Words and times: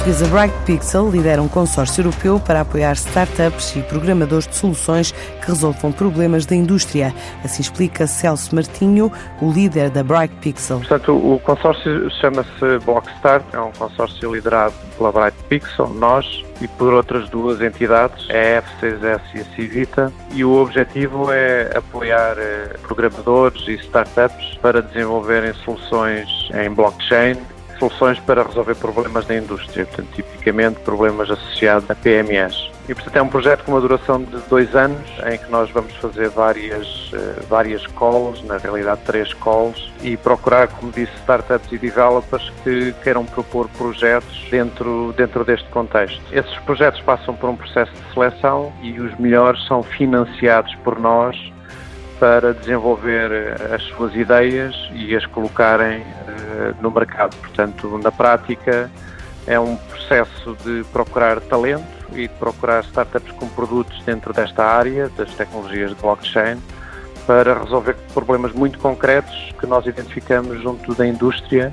portuguesa 0.00 0.26
Bright 0.28 0.54
Pixel 0.64 1.10
lidera 1.10 1.42
um 1.42 1.48
consórcio 1.48 2.00
europeu 2.00 2.40
para 2.40 2.62
apoiar 2.62 2.92
startups 2.94 3.76
e 3.76 3.82
programadores 3.82 4.48
de 4.48 4.56
soluções 4.56 5.12
que 5.12 5.46
resolvam 5.46 5.92
problemas 5.92 6.46
da 6.46 6.54
indústria. 6.54 7.14
Assim 7.44 7.60
explica 7.60 8.06
Celso 8.06 8.54
Martinho, 8.54 9.12
o 9.42 9.52
líder 9.52 9.90
da 9.90 10.02
Bright 10.02 10.34
Pixel. 10.36 10.78
Portanto, 10.78 11.12
o 11.12 11.38
consórcio 11.40 12.10
chama-se 12.12 12.78
Blockstart, 12.86 13.44
é 13.52 13.60
um 13.60 13.72
consórcio 13.72 14.34
liderado 14.34 14.72
pela 14.96 15.12
Bright 15.12 15.36
Pixel, 15.50 15.88
nós 15.90 16.44
e 16.62 16.68
por 16.68 16.94
outras 16.94 17.28
duas 17.28 17.60
entidades, 17.60 18.26
a 18.30 18.62
F6S 18.80 19.20
e 19.34 19.40
a 19.40 19.44
Civita, 19.54 20.12
e 20.32 20.42
o 20.42 20.62
objetivo 20.62 21.30
é 21.30 21.76
apoiar 21.76 22.36
eh, 22.38 22.74
programadores 22.82 23.68
e 23.68 23.74
startups 23.74 24.56
para 24.62 24.80
desenvolverem 24.80 25.52
soluções 25.62 26.26
em 26.54 26.70
blockchain 26.70 27.36
soluções 27.80 28.20
para 28.20 28.42
resolver 28.42 28.74
problemas 28.74 29.24
da 29.26 29.34
indústria, 29.34 29.86
portanto, 29.86 30.08
tipicamente 30.14 30.78
problemas 30.80 31.30
associados 31.30 31.90
a 31.90 31.94
PMEs. 31.94 32.70
E, 32.88 32.94
portanto, 32.94 33.16
é 33.16 33.22
um 33.22 33.28
projeto 33.28 33.64
com 33.64 33.72
uma 33.72 33.80
duração 33.80 34.22
de 34.22 34.36
dois 34.48 34.74
anos, 34.74 35.08
em 35.32 35.38
que 35.38 35.50
nós 35.50 35.70
vamos 35.70 35.94
fazer 35.96 36.28
várias, 36.28 37.10
eh, 37.14 37.42
várias 37.48 37.86
calls, 37.86 38.42
na 38.44 38.56
realidade 38.58 39.00
três 39.04 39.32
calls, 39.34 39.90
e 40.02 40.16
procurar, 40.16 40.68
como 40.68 40.92
disse, 40.92 41.12
startups 41.20 41.70
e 41.72 41.78
developers 41.78 42.52
que 42.62 42.92
queiram 43.02 43.24
propor 43.24 43.68
projetos 43.70 44.46
dentro, 44.50 45.14
dentro 45.16 45.44
deste 45.44 45.68
contexto. 45.68 46.20
Esses 46.32 46.54
projetos 46.60 47.00
passam 47.02 47.34
por 47.34 47.48
um 47.48 47.56
processo 47.56 47.92
de 47.92 48.12
seleção 48.12 48.72
e 48.82 48.98
os 49.00 49.16
melhores 49.18 49.64
são 49.66 49.82
financiados 49.82 50.74
por 50.76 50.98
nós 50.98 51.36
para 52.20 52.52
desenvolver 52.52 53.32
eh, 53.32 53.74
as 53.74 53.82
suas 53.94 54.14
ideias 54.14 54.74
e 54.92 55.16
as 55.16 55.24
colocarem 55.26 56.04
no 56.80 56.90
mercado. 56.90 57.36
Portanto, 57.36 57.98
na 58.02 58.10
prática, 58.10 58.90
é 59.46 59.58
um 59.58 59.76
processo 59.76 60.56
de 60.64 60.84
procurar 60.92 61.40
talento 61.40 62.00
e 62.12 62.28
de 62.28 62.34
procurar 62.34 62.82
startups 62.84 63.32
com 63.32 63.48
produtos 63.48 64.02
dentro 64.04 64.32
desta 64.32 64.64
área 64.64 65.08
das 65.16 65.32
tecnologias 65.34 65.90
de 65.90 65.96
blockchain 65.96 66.58
para 67.26 67.62
resolver 67.62 67.96
problemas 68.12 68.52
muito 68.52 68.78
concretos 68.78 69.54
que 69.58 69.66
nós 69.66 69.86
identificamos 69.86 70.60
junto 70.62 70.94
da 70.94 71.06
indústria 71.06 71.72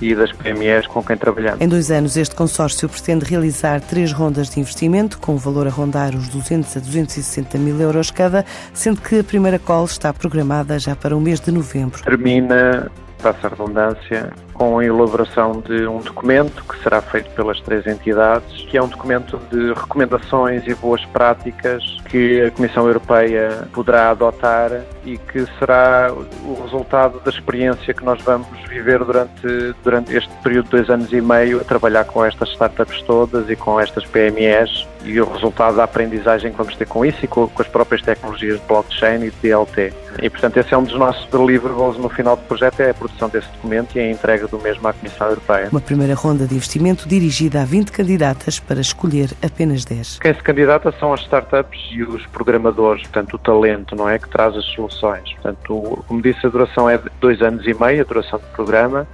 e 0.00 0.14
das 0.14 0.32
PMEs 0.32 0.86
com 0.86 1.02
quem 1.02 1.16
trabalhamos. 1.16 1.60
Em 1.60 1.68
dois 1.68 1.90
anos, 1.90 2.16
este 2.16 2.34
consórcio 2.34 2.88
pretende 2.88 3.24
realizar 3.24 3.80
três 3.80 4.12
rondas 4.12 4.50
de 4.50 4.60
investimento, 4.60 5.18
com 5.18 5.34
o 5.34 5.38
valor 5.38 5.66
a 5.66 5.70
rondar 5.70 6.14
os 6.14 6.28
200 6.28 6.76
a 6.76 6.80
260 6.80 7.58
mil 7.58 7.80
euros 7.80 8.10
cada, 8.10 8.44
sendo 8.72 9.00
que 9.00 9.18
a 9.18 9.24
primeira 9.24 9.58
call 9.58 9.84
está 9.86 10.12
programada 10.12 10.78
já 10.78 10.94
para 10.94 11.16
o 11.16 11.20
mês 11.20 11.40
de 11.40 11.50
novembro. 11.50 12.02
Termina, 12.02 12.90
passa 13.18 13.46
a 13.46 13.50
redundância, 13.50 14.32
com 14.54 14.78
a 14.78 14.84
elaboração 14.84 15.60
de 15.60 15.86
um 15.86 15.98
documento 15.98 16.64
que 16.64 16.82
será 16.82 17.00
feito 17.00 17.30
pelas 17.30 17.60
três 17.60 17.86
entidades, 17.86 18.62
que 18.64 18.76
é 18.76 18.82
um 18.82 18.88
documento 18.88 19.38
de 19.50 19.72
recomendações 19.72 20.66
e 20.66 20.74
boas 20.74 21.04
práticas 21.06 21.82
que 22.08 22.42
a 22.42 22.50
Comissão 22.50 22.86
Europeia 22.86 23.68
poderá 23.72 24.10
adotar 24.10 24.70
e 25.04 25.16
que 25.16 25.46
será 25.58 26.12
o 26.12 26.62
resultado 26.62 27.20
da 27.20 27.30
experiência 27.30 27.94
que 27.94 28.04
nós 28.04 28.20
vamos 28.22 28.48
viver 28.68 29.04
durante, 29.04 29.74
durante 29.84 30.16
este 30.16 30.30
período 30.42 30.64
de 30.64 30.70
dois 30.72 30.90
anos 30.90 31.12
e 31.12 31.20
meio 31.20 31.60
a 31.60 31.64
trabalhar 31.64 32.04
com 32.04 32.24
estas 32.24 32.48
startups 32.50 33.00
todas 33.02 33.48
e 33.48 33.54
com 33.54 33.78
estas 33.78 34.04
PMEs 34.06 34.86
e 35.04 35.20
o 35.20 35.32
resultado 35.32 35.76
da 35.76 35.84
aprendizagem 35.84 36.50
que 36.50 36.58
vamos 36.58 36.74
ter 36.76 36.86
com 36.86 37.04
isso 37.04 37.24
e 37.24 37.28
com, 37.28 37.46
com 37.46 37.62
as 37.62 37.68
próprias 37.68 38.02
tecnologias 38.02 38.60
de 38.60 38.66
blockchain 38.66 39.24
e 39.24 39.30
de 39.30 39.36
DLT. 39.40 39.92
E, 40.20 40.28
portanto, 40.28 40.56
esse 40.56 40.74
é 40.74 40.76
um 40.76 40.82
dos 40.82 40.98
nossos 40.98 41.24
deliverables 41.30 41.96
no 41.96 42.08
final 42.08 42.36
do 42.36 42.42
projeto, 42.42 42.80
é 42.80 42.90
a 42.90 42.94
produção 43.08 43.28
desse 43.28 43.48
documento 43.52 43.96
e 43.96 44.00
a 44.00 44.10
entrega 44.10 44.46
do 44.46 44.58
mesmo 44.58 44.86
à 44.86 44.92
Comissão 44.92 45.28
Europeia. 45.28 45.68
Uma 45.70 45.80
primeira 45.80 46.14
ronda 46.14 46.46
de 46.46 46.54
investimento 46.54 47.08
dirigida 47.08 47.62
a 47.62 47.64
20 47.64 47.90
candidatas 47.90 48.58
para 48.60 48.80
escolher 48.80 49.30
apenas 49.42 49.84
10. 49.84 50.18
Quem 50.20 50.34
se 50.34 50.42
candidata 50.42 50.92
são 50.98 51.12
as 51.12 51.20
startups 51.20 51.88
e 51.90 52.02
os 52.02 52.24
programadores, 52.26 53.02
portanto, 53.02 53.34
o 53.34 53.38
talento, 53.38 53.96
não 53.96 54.08
é? 54.08 54.18
Que 54.18 54.28
traz 54.28 54.56
as 54.56 54.64
soluções. 54.66 55.32
Portanto, 55.34 56.04
como 56.06 56.22
disse, 56.22 56.46
a 56.46 56.50
duração 56.50 56.88
é 56.88 56.98
de 56.98 57.10
dois 57.20 57.42
anos 57.42 57.66
e 57.66 57.74
meio, 57.74 58.02
a 58.02 58.04
duração 58.04 58.38
do 58.38 58.46
programa. 58.54 59.06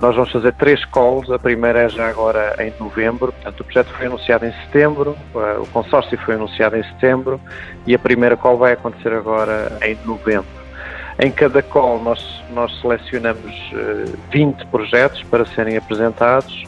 Nós 0.00 0.14
vamos 0.14 0.30
fazer 0.30 0.52
três 0.54 0.84
calls, 0.84 1.28
a 1.28 1.40
primeira 1.40 1.80
é 1.80 1.88
já 1.88 2.08
agora 2.08 2.54
em 2.60 2.72
novembro, 2.78 3.32
portanto 3.32 3.60
o 3.60 3.64
projeto 3.64 3.88
foi 3.88 4.06
anunciado 4.06 4.46
em 4.46 4.52
setembro, 4.52 5.16
o 5.34 5.66
consórcio 5.72 6.16
foi 6.18 6.36
anunciado 6.36 6.76
em 6.76 6.84
setembro 6.84 7.40
e 7.84 7.96
a 7.96 7.98
primeira 7.98 8.36
call 8.36 8.56
vai 8.56 8.74
acontecer 8.74 9.12
agora 9.12 9.76
em 9.82 9.98
novembro. 10.06 10.46
Em 11.18 11.30
cada 11.32 11.62
call 11.62 12.02
nós, 12.02 12.42
nós 12.52 12.72
selecionamos 12.80 13.52
20 14.30 14.60
eh, 14.60 14.64
projetos 14.66 15.22
para 15.24 15.44
serem 15.46 15.76
apresentados 15.76 16.64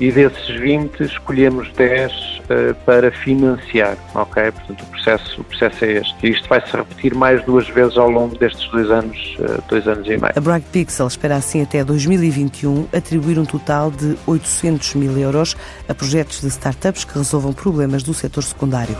e 0.00 0.10
desses 0.10 0.48
20 0.48 1.04
escolhemos 1.04 1.70
10 1.72 2.12
uh, 2.12 2.16
eh, 2.48 2.74
para 2.84 3.12
financiar, 3.12 3.96
ok? 4.12 4.50
Portanto, 4.50 4.82
o 4.82 4.86
processo, 4.86 5.40
o 5.40 5.44
processo 5.44 5.84
é 5.84 5.92
este. 5.92 6.26
E 6.26 6.30
isto 6.30 6.48
vai 6.48 6.60
se 6.60 6.76
repetir 6.76 7.14
mais 7.14 7.44
duas 7.44 7.68
vezes 7.68 7.96
ao 7.96 8.10
longo 8.10 8.36
destes 8.36 8.68
dois 8.70 8.90
anos, 8.90 9.36
uh, 9.38 9.62
dois 9.68 9.86
anos 9.86 10.04
e 10.06 10.16
meio. 10.16 10.32
A 10.34 10.40
Bright 10.40 10.66
Pixel 10.72 11.06
espera 11.06 11.36
assim 11.36 11.62
até 11.62 11.84
2021 11.84 12.88
atribuir 12.92 13.38
um 13.38 13.44
total 13.44 13.92
de 13.92 14.16
800 14.26 14.96
mil 14.96 15.16
euros 15.16 15.56
a 15.88 15.94
projetos 15.94 16.40
de 16.40 16.48
startups 16.48 17.04
que 17.04 17.16
resolvam 17.16 17.52
problemas 17.52 18.02
do 18.02 18.12
setor 18.12 18.42
secundário. 18.42 18.96